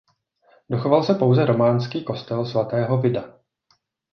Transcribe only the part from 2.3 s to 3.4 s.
svatého Vida.